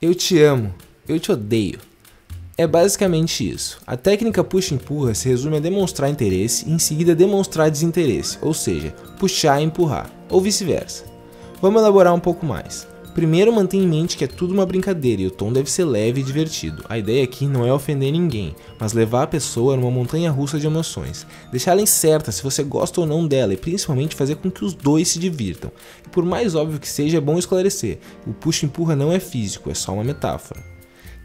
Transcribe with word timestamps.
Eu 0.00 0.14
te 0.14 0.40
amo, 0.40 0.72
eu 1.08 1.18
te 1.18 1.32
odeio. 1.32 1.80
É 2.56 2.68
basicamente 2.68 3.48
isso. 3.48 3.80
A 3.84 3.96
técnica 3.96 4.44
puxa-empurra 4.44 5.12
se 5.12 5.28
resume 5.28 5.56
a 5.56 5.60
demonstrar 5.60 6.08
interesse 6.08 6.68
e 6.68 6.72
em 6.72 6.78
seguida 6.78 7.16
demonstrar 7.16 7.68
desinteresse, 7.68 8.38
ou 8.40 8.54
seja, 8.54 8.92
puxar 9.18 9.60
e 9.60 9.64
empurrar, 9.64 10.08
ou 10.30 10.40
vice-versa. 10.40 11.04
Vamos 11.60 11.82
elaborar 11.82 12.14
um 12.14 12.20
pouco 12.20 12.46
mais. 12.46 12.86
Primeiro, 13.18 13.52
mantenha 13.52 13.82
em 13.82 13.88
mente 13.88 14.16
que 14.16 14.22
é 14.22 14.28
tudo 14.28 14.54
uma 14.54 14.64
brincadeira 14.64 15.22
e 15.22 15.26
o 15.26 15.30
tom 15.32 15.52
deve 15.52 15.68
ser 15.68 15.84
leve 15.84 16.20
e 16.20 16.22
divertido. 16.22 16.84
A 16.88 16.96
ideia 16.96 17.24
aqui 17.24 17.46
não 17.48 17.66
é 17.66 17.72
ofender 17.72 18.12
ninguém, 18.12 18.54
mas 18.78 18.92
levar 18.92 19.24
a 19.24 19.26
pessoa 19.26 19.76
numa 19.76 19.90
montanha 19.90 20.30
russa 20.30 20.56
de 20.56 20.68
emoções. 20.68 21.26
Deixar 21.50 21.72
ela 21.72 21.82
incerta 21.82 22.30
se 22.30 22.44
você 22.44 22.62
gosta 22.62 23.00
ou 23.00 23.06
não 23.08 23.26
dela 23.26 23.52
e 23.52 23.56
principalmente 23.56 24.14
fazer 24.14 24.36
com 24.36 24.48
que 24.48 24.64
os 24.64 24.72
dois 24.72 25.08
se 25.08 25.18
divirtam. 25.18 25.72
E 26.06 26.08
por 26.10 26.24
mais 26.24 26.54
óbvio 26.54 26.78
que 26.78 26.88
seja, 26.88 27.18
é 27.18 27.20
bom 27.20 27.36
esclarecer: 27.36 27.98
o 28.24 28.32
puxa-empurra 28.32 28.94
não 28.94 29.12
é 29.12 29.18
físico, 29.18 29.68
é 29.68 29.74
só 29.74 29.94
uma 29.94 30.04
metáfora. 30.04 30.62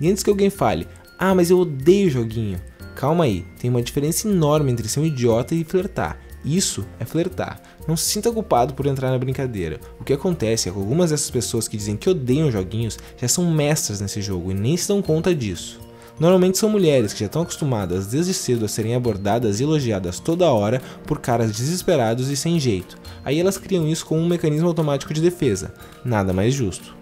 E 0.02 0.10
antes 0.10 0.23
que 0.23 0.32
alguém 0.32 0.49
fale, 0.49 0.88
ah, 1.20 1.35
mas 1.35 1.52
eu 1.52 1.60
odeio 1.60 2.10
joguinho. 2.10 2.60
Calma 2.96 3.26
aí, 3.26 3.46
tem 3.60 3.70
uma 3.70 3.84
diferença 3.84 4.27
enorme 4.27 4.71
entre 4.71 4.90
ser 4.90 4.99
um 4.99 5.05
idiota 5.05 5.54
e 5.54 5.63
flertar. 5.63 6.20
Isso 6.44 6.86
é 7.00 7.06
flertar. 7.06 7.62
Não 7.88 7.96
se 7.96 8.06
sinta 8.06 8.32
culpado 8.32 8.74
por 8.74 8.86
entrar 8.86 9.12
na 9.12 9.18
brincadeira. 9.18 9.80
O 10.00 10.04
que 10.04 10.14
acontece 10.14 10.68
é 10.68 10.72
que 10.72 10.78
algumas 10.78 11.12
dessas 11.12 11.30
pessoas 11.30 11.68
que 11.68 11.78
dizem 11.78 11.96
que 11.96 12.10
odeiam 12.10 12.52
joguinhos 12.52 12.98
já 13.18 13.28
são 13.28 13.50
mestras 13.50 14.02
nesse 14.02 14.22
jogo 14.22 14.52
e 14.52 14.54
nem 14.54 14.76
se 14.76 14.88
dão 14.88 15.02
conta 15.02 15.34
disso. 15.34 15.80
Normalmente 16.20 16.58
são 16.58 16.70
mulheres 16.70 17.12
que 17.12 17.22
já 17.22 17.26
estão 17.26 17.42
acostumadas 17.42 18.08
desde 18.08 18.34
cedo 18.34 18.66
a 18.66 18.68
serem 18.68 18.94
abordadas 18.94 19.60
e 19.60 19.64
elogiadas 19.64 20.20
toda 20.20 20.52
hora 20.52 20.82
por 21.08 21.20
caras 21.20 21.52
desesperados 21.52 22.30
e 22.30 22.36
sem 22.36 22.60
jeito. 22.60 22.98
Aí 23.26 23.40
elas 23.40 23.58
criam 23.58 23.88
isso 23.88 24.05
como 24.05 24.22
um 24.22 24.28
mecanismo 24.28 24.68
automático 24.68 25.14
de 25.14 25.22
defesa. 25.22 25.74
Nada 26.05 26.32
mais 26.32 26.54
justo. 26.54 26.96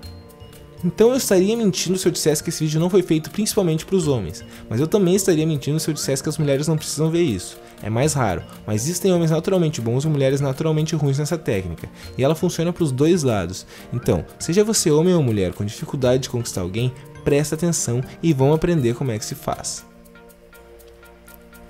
Então 0.84 1.12
eu 1.12 1.18
estaria 1.18 1.56
mentindo 1.56 1.98
se 1.98 2.08
eu 2.08 2.12
dissesse 2.12 2.44
que 2.44 2.50
esse 2.50 2.64
vídeo 2.64 2.80
não 2.80 2.90
foi 2.90 3.04
feito 3.04 3.30
principalmente 3.30 3.86
para 3.86 3.96
os 3.96 4.08
homens, 4.08 4.44
mas 4.70 4.80
eu 4.80 4.88
também 4.88 5.16
estaria 5.16 5.46
mentindo 5.46 5.80
se 5.80 5.90
eu 5.90 5.94
dissesse 5.94 6.24
que 6.24 6.30
as 6.30 6.38
mulheres 6.38 6.68
não 6.68 6.78
precisam 6.78 7.12
ver 7.12 7.22
isso. 7.22 7.60
É 7.84 7.90
mais 7.90 8.14
raro, 8.14 8.44
mas 8.66 8.84
existem 8.84 9.12
homens 9.14 9.32
naturalmente 9.32 9.82
bons 9.82 10.06
e 10.06 10.08
mulheres 10.08 10.42
naturalmente 10.42 10.96
ruins 10.96 11.20
nessa 11.20 11.38
técnica, 11.38 11.90
e 12.18 12.24
ela 12.24 12.36
funciona 12.36 12.74
para 12.74 12.84
os 12.84 12.92
dois 12.92 13.24
lados. 13.24 13.66
Então, 13.94 14.26
seja 14.40 14.64
você 14.64 14.92
homem 14.92 15.14
ou 15.14 15.24
mulher 15.24 15.54
com 15.54 15.66
dificuldade 15.66 16.24
de 16.24 16.30
conquistar 16.30 16.62
alguém, 16.62 16.94
presta 17.24 17.56
atenção 17.56 18.02
e 18.22 18.34
vão 18.34 18.54
aprender 18.54 18.96
como 18.96 19.12
é 19.12 19.20
que 19.20 19.26
se 19.26 19.36
faz. 19.36 19.91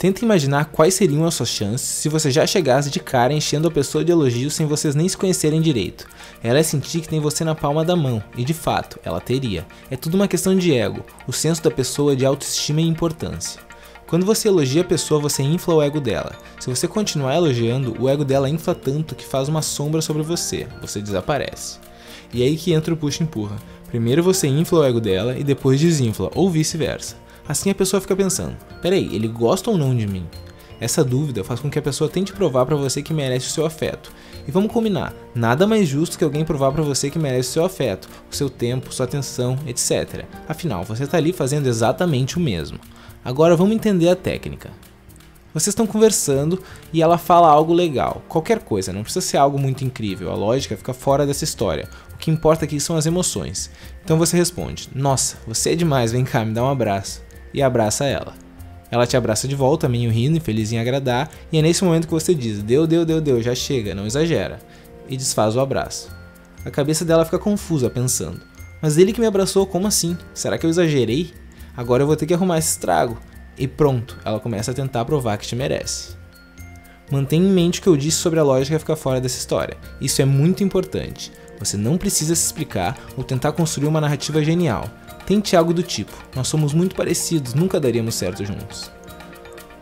Tenta 0.02 0.26
imaginar 0.26 0.66
quais 0.66 0.96
seriam 0.96 1.28
as 1.28 1.36
suas 1.36 1.50
chances 1.50 1.88
se 1.88 2.10
você 2.10 2.32
já 2.32 2.48
chegasse 2.48 2.90
de 2.90 3.00
cara 3.00 3.34
enchendo 3.34 3.68
a 3.68 3.72
pessoa 3.72 4.04
de 4.04 4.12
elogios 4.12 4.56
sem 4.56 4.66
vocês 4.66 4.96
nem 4.96 5.08
se 5.08 5.16
conhecerem 5.16 5.62
direito. 5.62 6.08
Ela 6.42 6.58
é 6.58 6.64
sentir 6.64 7.02
que 7.02 7.08
tem 7.08 7.20
você 7.20 7.44
na 7.44 7.54
palma 7.54 7.86
da 7.86 7.96
mão, 7.96 8.20
e 8.36 8.44
de 8.44 8.52
fato, 8.52 9.00
ela 9.06 9.22
teria. 9.22 9.64
É 9.92 9.96
tudo 9.96 10.16
uma 10.16 10.28
questão 10.28 10.56
de 10.56 10.74
ego, 10.74 11.06
o 11.28 11.32
senso 11.32 11.62
da 11.62 11.70
pessoa 11.70 12.16
de 12.16 12.26
autoestima 12.26 12.82
e 12.82 12.88
importância. 12.88 13.62
Quando 14.08 14.26
você 14.26 14.48
elogia 14.48 14.82
a 14.82 14.86
pessoa, 14.86 15.22
você 15.22 15.44
infla 15.44 15.76
o 15.76 15.84
ego 15.84 16.02
dela. 16.02 16.36
Se 16.60 16.68
você 16.68 16.88
continuar 16.88 17.36
elogiando, 17.36 17.96
o 18.00 18.10
ego 18.10 18.26
dela 18.26 18.50
infla 18.50 18.74
tanto 18.74 19.14
que 19.14 19.24
faz 19.24 19.50
uma 19.50 19.62
sombra 19.62 20.02
sobre 20.02 20.24
você, 20.24 20.66
você 20.82 21.00
desaparece. 21.00 21.78
E 22.34 22.42
é 22.42 22.48
aí 22.48 22.58
que 22.58 22.74
entra 22.74 22.92
o 22.92 22.98
puxa-empurra. 22.98 23.58
Primeiro 23.88 24.24
você 24.24 24.48
infla 24.48 24.80
o 24.80 24.84
ego 24.84 25.00
dela 25.00 25.38
e 25.38 25.44
depois 25.44 25.80
desinfla, 25.80 26.32
ou 26.34 26.50
vice-versa. 26.50 27.21
Assim 27.48 27.70
a 27.70 27.76
pessoa 27.76 28.02
fica 28.02 28.16
pensando: 28.16 28.56
peraí, 28.82 29.14
ele 29.14 29.28
gosta 29.28 29.70
ou 29.70 29.78
não 29.78 29.96
de 29.96 30.08
mim? 30.08 30.26
Essa 30.82 31.04
dúvida 31.04 31.44
faz 31.44 31.60
com 31.60 31.70
que 31.70 31.78
a 31.78 31.82
pessoa 31.82 32.10
tente 32.10 32.34
provar 32.34 32.66
para 32.66 32.76
você 32.76 33.04
que 33.04 33.14
merece 33.14 33.46
o 33.46 33.52
seu 33.52 33.68
afeto. 33.68 34.12
E 34.48 34.52
vamos 34.52 34.72
combinar, 34.72 35.14
nada 35.36 35.68
mais 35.68 35.88
justo 35.88 36.18
que 36.18 36.24
alguém 36.24 36.44
provar 36.44 36.72
para 36.72 36.82
você 36.82 37.12
que 37.12 37.20
merece 37.20 37.50
o 37.50 37.54
seu 37.54 37.64
afeto, 37.64 38.10
o 38.32 38.36
seu 38.36 38.50
tempo, 38.50 38.92
sua 38.92 39.06
atenção, 39.06 39.60
etc. 39.68 40.26
Afinal, 40.50 40.84
você 40.84 41.04
está 41.04 41.18
ali 41.18 41.32
fazendo 41.32 41.68
exatamente 41.68 42.38
o 42.38 42.40
mesmo. 42.42 42.80
Agora 43.24 43.56
vamos 43.56 43.76
entender 43.76 44.10
a 44.10 44.16
técnica. 44.16 44.72
Vocês 45.54 45.68
estão 45.68 45.86
conversando 45.86 46.64
e 46.92 47.00
ela 47.00 47.18
fala 47.18 47.50
algo 47.50 47.74
legal, 47.74 48.24
qualquer 48.28 48.60
coisa, 48.60 48.92
não 48.92 49.04
precisa 49.04 49.24
ser 49.24 49.38
algo 49.38 49.60
muito 49.60 49.84
incrível, 49.84 50.32
a 50.32 50.36
lógica 50.36 50.78
fica 50.78 50.94
fora 50.94 51.28
dessa 51.28 51.44
história. 51.44 51.90
O 52.14 52.18
que 52.18 52.32
importa 52.32 52.66
aqui 52.66 52.80
são 52.80 52.96
as 52.96 53.06
emoções. 53.06 53.70
Então 54.04 54.18
você 54.18 54.36
responde: 54.36 54.90
Nossa, 54.96 55.38
você 55.46 55.74
é 55.74 55.76
demais, 55.76 56.12
vem 56.12 56.24
cá, 56.24 56.44
me 56.44 56.54
dá 56.54 56.64
um 56.64 56.70
abraço 56.70 57.22
e 57.54 57.62
abraça 57.62 58.06
ela. 58.06 58.34
Ela 58.90 59.08
te 59.08 59.16
abraça 59.16 59.48
de 59.48 59.56
volta, 59.56 59.88
meio 59.88 60.12
rindo 60.12 60.42
feliz 60.42 60.72
em 60.72 60.80
agradar, 60.80 61.30
e 61.52 61.58
é 61.58 61.62
nesse 61.62 61.84
momento 61.84 62.08
que 62.08 62.14
você 62.14 62.36
diz: 62.36 62.62
Deu, 62.62 62.86
deu, 62.86 63.06
deu, 63.06 63.22
deu, 63.22 63.42
já 63.42 63.56
chega, 63.56 63.96
não 63.96 64.06
exagera, 64.06 64.60
e 65.08 65.16
desfaz 65.16 65.56
o 65.56 65.62
abraço. 65.62 66.10
A 66.66 66.70
cabeça 66.70 67.06
dela 67.06 67.24
fica 67.24 67.40
confusa, 67.40 67.90
pensando: 67.90 68.42
Mas 68.82 68.98
ele 68.98 69.14
que 69.14 69.22
me 69.22 69.28
abraçou, 69.28 69.66
como 69.66 69.88
assim? 69.88 70.18
Será 70.34 70.58
que 70.58 70.66
eu 70.66 70.70
exagerei? 70.70 71.34
Agora 71.76 72.04
eu 72.04 72.08
vou 72.08 72.16
ter 72.16 72.26
que 72.26 72.34
arrumar 72.34 72.58
esse 72.58 72.72
estrago. 72.72 73.18
E 73.58 73.68
pronto, 73.68 74.18
ela 74.26 74.40
começa 74.40 74.72
a 74.72 74.74
tentar 74.74 75.06
provar 75.06 75.38
que 75.38 75.48
te 75.48 75.56
merece. 75.56 76.16
Mantenha 77.12 77.46
em 77.46 77.52
mente 77.52 77.80
o 77.80 77.84
que 77.84 77.90
eu 77.90 77.98
disse 77.98 78.18
sobre 78.18 78.40
a 78.40 78.44
lógica 78.44 78.80
ficar 78.80 78.96
fora 78.96 79.20
dessa 79.20 79.38
história. 79.38 79.78
Isso 80.00 80.22
é 80.22 80.26
muito 80.26 80.64
importante. 80.64 81.32
Você 81.60 81.78
não 81.78 81.98
precisa 81.98 82.36
se 82.36 82.46
explicar 82.46 82.98
ou 83.16 83.24
tentar 83.24 83.52
construir 83.52 83.88
uma 83.88 84.02
narrativa 84.02 84.44
genial. 84.44 84.90
Tente 85.32 85.56
algo 85.56 85.74
do 85.74 85.82
tipo: 85.82 86.12
nós 86.36 86.50
somos 86.50 86.74
muito 86.74 86.94
parecidos, 86.94 87.54
nunca 87.54 87.80
daríamos 87.80 88.16
certo 88.16 88.44
juntos. 88.44 88.92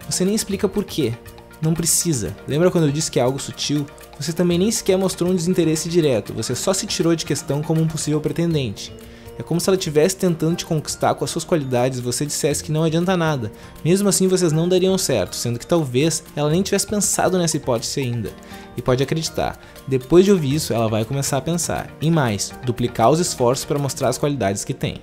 Você 0.07 0.23
nem 0.23 0.35
explica 0.35 0.69
por 0.69 0.83
quê. 0.83 1.11
Não 1.59 1.73
precisa. 1.73 2.37
Lembra 2.47 2.69
quando 2.69 2.83
eu 2.83 2.91
disse 2.91 3.09
que 3.09 3.19
é 3.19 3.23
algo 3.23 3.39
sutil? 3.39 3.83
Você 4.19 4.31
também 4.31 4.59
nem 4.59 4.69
sequer 4.69 4.95
mostrou 4.95 5.31
um 5.31 5.35
desinteresse 5.35 5.89
direto, 5.89 6.35
você 6.35 6.53
só 6.53 6.71
se 6.71 6.85
tirou 6.85 7.15
de 7.15 7.25
questão 7.25 7.63
como 7.63 7.81
um 7.81 7.87
possível 7.87 8.21
pretendente. 8.21 8.93
É 9.39 9.41
como 9.41 9.59
se 9.59 9.67
ela 9.67 9.75
estivesse 9.75 10.17
tentando 10.17 10.55
te 10.55 10.67
conquistar 10.67 11.15
com 11.15 11.25
as 11.25 11.31
suas 11.31 11.45
qualidades 11.45 11.97
e 11.97 12.03
você 12.03 12.27
dissesse 12.27 12.63
que 12.63 12.71
não 12.71 12.83
adianta 12.83 13.17
nada. 13.17 13.51
Mesmo 13.83 14.07
assim, 14.07 14.27
vocês 14.27 14.51
não 14.51 14.69
dariam 14.69 14.99
certo, 14.99 15.35
sendo 15.35 15.57
que 15.57 15.65
talvez 15.65 16.23
ela 16.35 16.51
nem 16.51 16.61
tivesse 16.61 16.85
pensado 16.85 17.39
nessa 17.39 17.57
hipótese 17.57 18.01
ainda. 18.01 18.31
E 18.77 18.83
pode 18.83 19.01
acreditar, 19.01 19.59
depois 19.87 20.25
de 20.25 20.31
ouvir 20.31 20.53
isso, 20.53 20.73
ela 20.73 20.87
vai 20.87 21.03
começar 21.05 21.37
a 21.37 21.41
pensar, 21.41 21.89
em 21.99 22.11
mais, 22.11 22.53
duplicar 22.63 23.09
os 23.09 23.19
esforços 23.19 23.65
para 23.65 23.79
mostrar 23.79 24.09
as 24.09 24.17
qualidades 24.19 24.63
que 24.63 24.75
tem. 24.75 25.01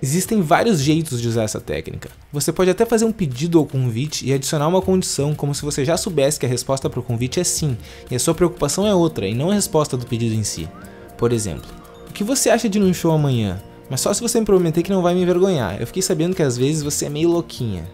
Existem 0.00 0.40
vários 0.40 0.80
jeitos 0.80 1.20
de 1.20 1.26
usar 1.26 1.42
essa 1.42 1.60
técnica. 1.60 2.08
Você 2.32 2.52
pode 2.52 2.70
até 2.70 2.86
fazer 2.86 3.04
um 3.04 3.12
pedido 3.12 3.58
ou 3.58 3.66
convite 3.66 4.24
e 4.26 4.32
adicionar 4.32 4.68
uma 4.68 4.80
condição, 4.80 5.34
como 5.34 5.54
se 5.54 5.62
você 5.62 5.84
já 5.84 5.96
soubesse 5.96 6.38
que 6.38 6.46
a 6.46 6.48
resposta 6.48 6.88
para 6.88 7.00
o 7.00 7.02
convite 7.02 7.40
é 7.40 7.44
sim, 7.44 7.76
e 8.10 8.14
a 8.14 8.18
sua 8.18 8.34
preocupação 8.34 8.86
é 8.86 8.94
outra, 8.94 9.26
e 9.26 9.34
não 9.34 9.50
a 9.50 9.54
resposta 9.54 9.96
do 9.96 10.06
pedido 10.06 10.34
em 10.34 10.44
si. 10.44 10.68
Por 11.16 11.32
exemplo, 11.32 11.68
o 12.08 12.12
que 12.12 12.22
você 12.22 12.48
acha 12.48 12.68
de 12.68 12.78
ir 12.78 12.80
num 12.80 12.94
show 12.94 13.10
amanhã? 13.10 13.60
Mas 13.90 14.00
só 14.00 14.12
se 14.14 14.20
você 14.20 14.38
me 14.38 14.46
prometer 14.46 14.82
que 14.82 14.92
não 14.92 15.02
vai 15.02 15.14
me 15.14 15.22
envergonhar. 15.22 15.80
Eu 15.80 15.86
fiquei 15.86 16.02
sabendo 16.02 16.36
que 16.36 16.42
às 16.42 16.56
vezes 16.56 16.82
você 16.82 17.06
é 17.06 17.08
meio 17.08 17.30
louquinha. 17.30 17.88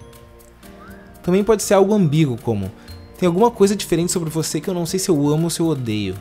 Também 1.23 1.43
pode 1.43 1.63
ser 1.63 1.75
algo 1.75 1.95
ambíguo, 1.95 2.37
como 2.43 2.71
tem 3.19 3.27
alguma 3.27 3.51
coisa 3.51 3.77
diferente 3.77 4.13
sobre 4.13 4.29
você 4.29 4.61
que 4.61 4.69
eu 4.69 4.75
não 4.75 4.85
sei 4.85 4.99
se 4.99 5.09
eu 5.09 5.29
amo 5.29 5.45
ou 5.45 5.51
se 5.51 5.61
eu 5.61 5.67
odeio. 5.67 6.17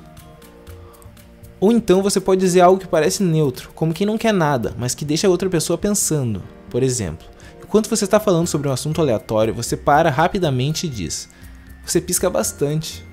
Ou 1.63 1.71
então 1.71 2.03
você 2.03 2.19
pode 2.19 2.41
dizer 2.41 2.59
algo 2.59 2.77
que 2.77 2.85
parece 2.85 3.23
neutro, 3.23 3.71
como 3.73 3.93
quem 3.93 4.05
não 4.05 4.17
quer 4.17 4.33
nada, 4.33 4.75
mas 4.77 4.93
que 4.93 5.05
deixa 5.05 5.27
a 5.27 5.29
outra 5.29 5.49
pessoa 5.49 5.77
pensando. 5.77 6.43
Por 6.69 6.83
exemplo, 6.83 7.25
enquanto 7.63 7.89
você 7.89 8.03
está 8.03 8.19
falando 8.19 8.47
sobre 8.47 8.67
um 8.67 8.71
assunto 8.73 8.99
aleatório, 8.99 9.53
você 9.53 9.77
para 9.77 10.09
rapidamente 10.09 10.87
e 10.87 10.89
diz: 10.89 11.29
Você 11.85 12.01
pisca 12.01 12.29
bastante. 12.29 13.05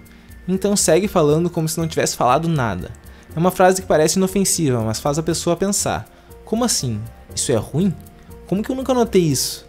Então 0.48 0.74
segue 0.74 1.06
falando 1.06 1.48
como 1.48 1.68
se 1.68 1.78
não 1.78 1.86
tivesse 1.86 2.16
falado 2.16 2.48
nada. 2.48 2.90
É 3.36 3.38
uma 3.38 3.52
frase 3.52 3.82
que 3.82 3.86
parece 3.86 4.18
inofensiva, 4.18 4.80
mas 4.80 4.98
faz 4.98 5.16
a 5.16 5.22
pessoa 5.22 5.54
pensar: 5.54 6.08
Como 6.44 6.64
assim? 6.64 7.00
Isso 7.32 7.52
é 7.52 7.56
ruim? 7.56 7.94
Como 8.48 8.64
que 8.64 8.72
eu 8.72 8.74
nunca 8.74 8.92
notei 8.92 9.22
isso? 9.22 9.64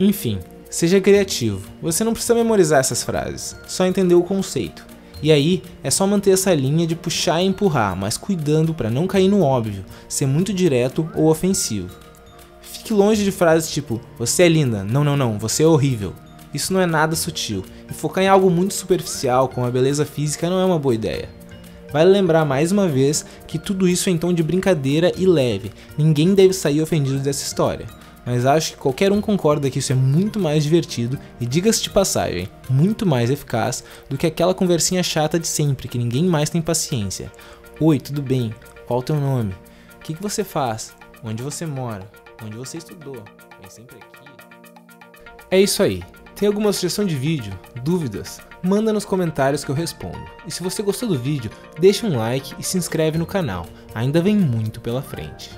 Enfim, 0.00 0.40
seja 0.68 1.00
criativo. 1.00 1.70
Você 1.80 2.02
não 2.02 2.12
precisa 2.12 2.34
memorizar 2.34 2.80
essas 2.80 3.04
frases, 3.04 3.54
só 3.68 3.86
entender 3.86 4.16
o 4.16 4.24
conceito. 4.24 4.89
E 5.22 5.30
aí 5.30 5.62
é 5.82 5.90
só 5.90 6.06
manter 6.06 6.30
essa 6.30 6.54
linha 6.54 6.86
de 6.86 6.96
puxar 6.96 7.42
e 7.42 7.46
empurrar, 7.46 7.94
mas 7.96 8.16
cuidando 8.16 8.72
para 8.72 8.90
não 8.90 9.06
cair 9.06 9.28
no 9.28 9.42
óbvio, 9.42 9.84
ser 10.08 10.26
muito 10.26 10.52
direto 10.52 11.08
ou 11.14 11.28
ofensivo. 11.28 11.90
Fique 12.62 12.92
longe 12.92 13.22
de 13.22 13.30
frases 13.30 13.70
tipo 13.70 14.00
você 14.18 14.44
é 14.44 14.48
linda, 14.48 14.82
não, 14.82 15.04
não, 15.04 15.16
não, 15.16 15.38
você 15.38 15.62
é 15.62 15.66
horrível. 15.66 16.14
Isso 16.52 16.72
não 16.72 16.80
é 16.80 16.86
nada 16.86 17.14
sutil, 17.14 17.64
e 17.88 17.94
focar 17.94 18.24
em 18.24 18.28
algo 18.28 18.50
muito 18.50 18.74
superficial, 18.74 19.48
como 19.48 19.66
a 19.66 19.70
beleza 19.70 20.04
física, 20.04 20.50
não 20.50 20.58
é 20.58 20.64
uma 20.64 20.78
boa 20.78 20.94
ideia. 20.94 21.28
Vale 21.92 22.10
lembrar 22.10 22.44
mais 22.44 22.72
uma 22.72 22.88
vez 22.88 23.24
que 23.46 23.58
tudo 23.58 23.88
isso 23.88 24.08
é 24.08 24.12
em 24.12 24.18
tom 24.18 24.32
de 24.32 24.42
brincadeira 24.42 25.12
e 25.16 25.26
leve, 25.26 25.70
ninguém 25.96 26.34
deve 26.34 26.52
sair 26.52 26.82
ofendido 26.82 27.20
dessa 27.20 27.44
história 27.44 27.86
mas 28.30 28.46
acho 28.46 28.74
que 28.74 28.76
qualquer 28.76 29.10
um 29.10 29.20
concorda 29.20 29.68
que 29.68 29.80
isso 29.80 29.90
é 29.90 29.94
muito 29.96 30.38
mais 30.38 30.62
divertido 30.62 31.18
e, 31.40 31.44
diga-se 31.44 31.82
de 31.82 31.90
passagem, 31.90 32.48
muito 32.68 33.04
mais 33.04 33.28
eficaz 33.28 33.82
do 34.08 34.16
que 34.16 34.24
aquela 34.24 34.54
conversinha 34.54 35.02
chata 35.02 35.36
de 35.36 35.48
sempre 35.48 35.88
que 35.88 35.98
ninguém 35.98 36.26
mais 36.26 36.48
tem 36.48 36.62
paciência. 36.62 37.32
Oi, 37.80 37.98
tudo 37.98 38.22
bem? 38.22 38.54
Qual 38.86 39.00
o 39.00 39.02
teu 39.02 39.16
nome? 39.16 39.52
O 39.96 39.98
que, 39.98 40.14
que 40.14 40.22
você 40.22 40.44
faz? 40.44 40.94
Onde 41.24 41.42
você 41.42 41.66
mora? 41.66 42.08
Onde 42.40 42.56
você 42.56 42.78
estudou? 42.78 43.20
Vem 43.60 43.68
sempre 43.68 43.96
aqui. 43.96 44.30
É 45.50 45.60
isso 45.60 45.82
aí. 45.82 46.00
Tem 46.36 46.46
alguma 46.46 46.72
sugestão 46.72 47.04
de 47.04 47.16
vídeo? 47.16 47.52
Dúvidas? 47.82 48.40
Manda 48.62 48.92
nos 48.92 49.04
comentários 49.04 49.64
que 49.64 49.72
eu 49.72 49.74
respondo. 49.74 50.24
E 50.46 50.52
se 50.52 50.62
você 50.62 50.84
gostou 50.84 51.08
do 51.08 51.18
vídeo, 51.18 51.50
deixa 51.80 52.06
um 52.06 52.16
like 52.16 52.54
e 52.60 52.62
se 52.62 52.78
inscreve 52.78 53.18
no 53.18 53.26
canal. 53.26 53.66
Ainda 53.92 54.22
vem 54.22 54.36
muito 54.36 54.80
pela 54.80 55.02
frente. 55.02 55.50